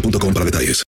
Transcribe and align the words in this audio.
para 0.00 0.44
detalles. 0.44 0.82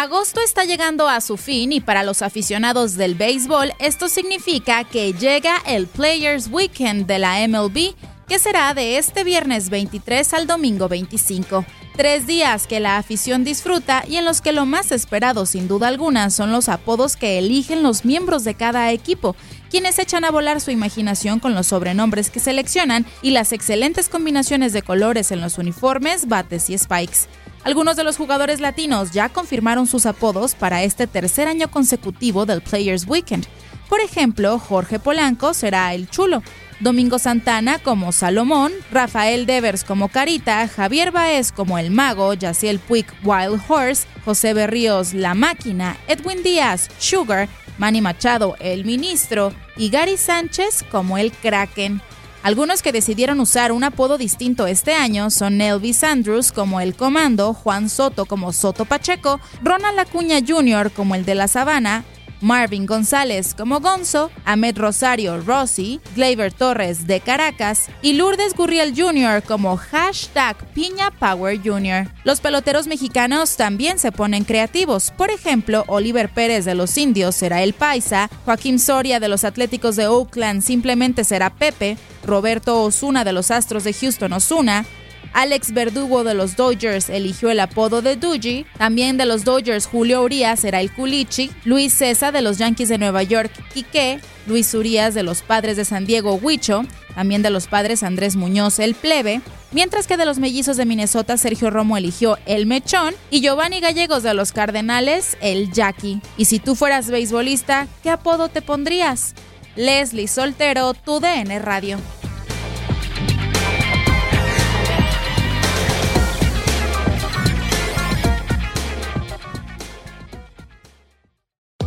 Agosto 0.00 0.40
está 0.40 0.64
llegando 0.64 1.08
a 1.08 1.20
su 1.20 1.36
fin 1.36 1.72
y 1.72 1.80
para 1.80 2.04
los 2.04 2.22
aficionados 2.22 2.94
del 2.96 3.16
béisbol 3.16 3.72
esto 3.80 4.08
significa 4.08 4.84
que 4.84 5.12
llega 5.12 5.56
el 5.66 5.88
Players 5.88 6.48
Weekend 6.50 7.06
de 7.06 7.18
la 7.18 7.46
MLB, 7.48 7.94
que 8.28 8.38
será 8.38 8.74
de 8.74 8.98
este 8.98 9.24
viernes 9.24 9.70
23 9.70 10.34
al 10.34 10.46
domingo 10.46 10.86
25. 10.86 11.64
Tres 11.96 12.26
días 12.26 12.66
que 12.66 12.78
la 12.78 12.98
afición 12.98 13.42
disfruta 13.42 14.04
y 14.06 14.16
en 14.16 14.26
los 14.26 14.42
que 14.42 14.52
lo 14.52 14.66
más 14.66 14.92
esperado 14.92 15.46
sin 15.46 15.66
duda 15.66 15.88
alguna 15.88 16.28
son 16.28 16.52
los 16.52 16.68
apodos 16.68 17.16
que 17.16 17.38
eligen 17.38 17.82
los 17.82 18.04
miembros 18.04 18.44
de 18.44 18.54
cada 18.54 18.92
equipo, 18.92 19.34
quienes 19.70 19.98
echan 19.98 20.26
a 20.26 20.30
volar 20.30 20.60
su 20.60 20.70
imaginación 20.70 21.40
con 21.40 21.54
los 21.54 21.68
sobrenombres 21.68 22.28
que 22.28 22.38
seleccionan 22.38 23.06
y 23.22 23.30
las 23.30 23.52
excelentes 23.52 24.10
combinaciones 24.10 24.74
de 24.74 24.82
colores 24.82 25.32
en 25.32 25.40
los 25.40 25.56
uniformes, 25.56 26.28
bates 26.28 26.68
y 26.68 26.76
spikes. 26.76 27.20
Algunos 27.64 27.96
de 27.96 28.04
los 28.04 28.18
jugadores 28.18 28.60
latinos 28.60 29.10
ya 29.10 29.30
confirmaron 29.30 29.86
sus 29.86 30.04
apodos 30.04 30.54
para 30.54 30.82
este 30.82 31.06
tercer 31.06 31.48
año 31.48 31.70
consecutivo 31.70 32.44
del 32.44 32.60
Players 32.60 33.06
Weekend. 33.08 33.46
Por 33.88 34.00
ejemplo, 34.00 34.58
Jorge 34.58 34.98
Polanco 34.98 35.54
será 35.54 35.94
el 35.94 36.10
chulo, 36.10 36.42
Domingo 36.80 37.18
Santana 37.18 37.80
como 37.80 38.12
Salomón, 38.12 38.72
Rafael 38.92 39.46
Devers 39.46 39.82
como 39.82 40.08
Carita, 40.08 40.68
Javier 40.68 41.10
Baez 41.10 41.50
como 41.50 41.76
el 41.76 41.90
Mago, 41.90 42.34
Yaciel 42.34 42.78
Puig 42.78 43.06
Wild 43.24 43.60
Horse, 43.68 44.06
José 44.24 44.54
Berríos 44.54 45.12
La 45.12 45.34
Máquina, 45.34 45.96
Edwin 46.06 46.42
Díaz 46.44 46.88
Sugar, 46.98 47.48
Manny 47.78 48.00
Machado 48.00 48.56
el 48.60 48.84
Ministro 48.84 49.52
y 49.76 49.90
Gary 49.90 50.16
Sánchez 50.16 50.84
como 50.90 51.18
el 51.18 51.32
Kraken. 51.32 52.00
Algunos 52.44 52.82
que 52.82 52.92
decidieron 52.92 53.40
usar 53.40 53.72
un 53.72 53.82
apodo 53.82 54.16
distinto 54.16 54.68
este 54.68 54.94
año 54.94 55.30
son 55.30 55.60
Elvis 55.60 56.04
Andrews 56.04 56.52
como 56.52 56.80
el 56.80 56.94
Comando, 56.94 57.52
Juan 57.54 57.88
Soto 57.90 58.26
como 58.26 58.52
Soto 58.52 58.84
Pacheco, 58.84 59.40
Ronald 59.62 59.98
Acuña 59.98 60.38
Jr. 60.46 60.92
como 60.92 61.16
el 61.16 61.24
de 61.24 61.34
la 61.34 61.48
Sabana, 61.48 62.04
Marvin 62.40 62.86
González 62.86 63.54
como 63.54 63.80
Gonzo, 63.80 64.30
Ahmed 64.44 64.78
Rosario 64.78 65.40
Rossi, 65.40 66.00
Gleyber 66.14 66.52
Torres 66.52 67.06
de 67.06 67.20
Caracas 67.20 67.86
y 68.02 68.14
Lourdes 68.14 68.54
Gurriel 68.54 68.94
Jr. 68.96 69.42
como 69.42 69.76
hashtag 69.76 70.56
Piña 70.74 71.10
Power 71.10 71.58
Jr. 71.62 72.08
Los 72.24 72.40
peloteros 72.40 72.86
mexicanos 72.86 73.56
también 73.56 73.98
se 73.98 74.12
ponen 74.12 74.44
creativos. 74.44 75.12
Por 75.16 75.30
ejemplo, 75.30 75.84
Oliver 75.88 76.28
Pérez 76.28 76.64
de 76.64 76.74
los 76.74 76.96
Indios 76.96 77.34
será 77.34 77.62
el 77.62 77.72
Paisa, 77.72 78.30
Joaquín 78.44 78.78
Soria 78.78 79.20
de 79.20 79.28
los 79.28 79.44
Atléticos 79.44 79.96
de 79.96 80.06
Oakland 80.06 80.62
simplemente 80.62 81.24
será 81.24 81.50
Pepe, 81.50 81.96
Roberto 82.24 82.82
Osuna 82.82 83.24
de 83.24 83.32
los 83.32 83.50
Astros 83.50 83.84
de 83.84 83.92
Houston 83.92 84.32
Osuna, 84.32 84.84
Alex 85.32 85.72
Verdugo 85.72 86.24
de 86.24 86.34
los 86.34 86.56
Dodgers 86.56 87.08
eligió 87.08 87.50
el 87.50 87.60
apodo 87.60 88.02
de 88.02 88.16
Doogie. 88.16 88.66
También 88.76 89.16
de 89.16 89.26
los 89.26 89.44
Dodgers, 89.44 89.86
Julio 89.86 90.22
Urias 90.22 90.60
será 90.60 90.80
el 90.80 90.92
Culichi. 90.92 91.50
Luis 91.64 91.94
César 91.94 92.32
de 92.32 92.42
los 92.42 92.58
Yankees 92.58 92.88
de 92.88 92.98
Nueva 92.98 93.22
York, 93.22 93.52
Quique. 93.72 94.20
Luis 94.46 94.72
Urias 94.74 95.14
de 95.14 95.22
los 95.22 95.42
Padres 95.42 95.76
de 95.76 95.84
San 95.84 96.06
Diego, 96.06 96.34
Huicho. 96.34 96.84
También 97.14 97.42
de 97.42 97.50
los 97.50 97.66
Padres, 97.66 98.02
Andrés 98.02 98.36
Muñoz, 98.36 98.78
el 98.78 98.94
Plebe. 98.94 99.40
Mientras 99.72 100.06
que 100.06 100.16
de 100.16 100.24
los 100.24 100.38
Mellizos 100.38 100.76
de 100.76 100.86
Minnesota, 100.86 101.36
Sergio 101.36 101.70
Romo 101.70 101.96
eligió 101.96 102.38
el 102.46 102.66
Mechón. 102.66 103.14
Y 103.30 103.40
Giovanni 103.40 103.80
Gallegos 103.80 104.22
de 104.22 104.34
los 104.34 104.52
Cardenales, 104.52 105.36
el 105.40 105.72
Jackie. 105.72 106.20
Y 106.36 106.46
si 106.46 106.58
tú 106.58 106.74
fueras 106.74 107.10
beisbolista, 107.10 107.86
¿qué 108.02 108.10
apodo 108.10 108.48
te 108.48 108.62
pondrías? 108.62 109.34
Leslie 109.76 110.26
Soltero, 110.26 110.94
tu 110.94 111.20
DN 111.20 111.58
Radio. 111.60 111.98